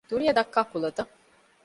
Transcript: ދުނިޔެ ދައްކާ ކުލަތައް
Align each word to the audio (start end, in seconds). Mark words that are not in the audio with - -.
ދުނިޔެ 0.09 0.31
ދައްކާ 0.37 0.59
ކުލަތައް 0.71 1.11